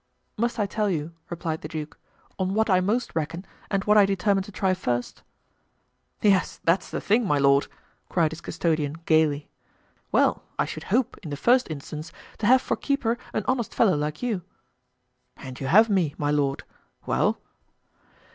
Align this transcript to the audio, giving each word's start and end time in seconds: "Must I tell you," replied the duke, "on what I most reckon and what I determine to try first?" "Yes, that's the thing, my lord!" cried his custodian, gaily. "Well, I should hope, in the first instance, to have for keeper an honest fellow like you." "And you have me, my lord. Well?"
"Must 0.35 0.57
I 0.57 0.65
tell 0.65 0.89
you," 0.89 1.13
replied 1.29 1.61
the 1.61 1.67
duke, 1.67 1.95
"on 2.39 2.55
what 2.55 2.71
I 2.71 2.79
most 2.81 3.13
reckon 3.15 3.45
and 3.69 3.83
what 3.83 3.99
I 3.99 4.07
determine 4.07 4.43
to 4.45 4.51
try 4.51 4.73
first?" 4.73 5.21
"Yes, 6.23 6.59
that's 6.63 6.89
the 6.89 6.99
thing, 6.99 7.23
my 7.23 7.37
lord!" 7.37 7.67
cried 8.09 8.31
his 8.31 8.41
custodian, 8.41 8.93
gaily. 9.05 9.47
"Well, 10.11 10.41
I 10.57 10.65
should 10.65 10.85
hope, 10.85 11.17
in 11.21 11.29
the 11.29 11.37
first 11.37 11.69
instance, 11.69 12.11
to 12.39 12.47
have 12.47 12.63
for 12.63 12.75
keeper 12.77 13.19
an 13.31 13.43
honest 13.47 13.75
fellow 13.75 13.95
like 13.95 14.23
you." 14.23 14.41
"And 15.37 15.59
you 15.61 15.67
have 15.67 15.87
me, 15.87 16.15
my 16.17 16.31
lord. 16.31 16.63
Well?" 17.05 17.39